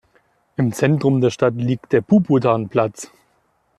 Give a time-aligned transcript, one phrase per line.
[0.57, 3.11] Im Zentrum der Stadt liegt der "Puputan-Platz".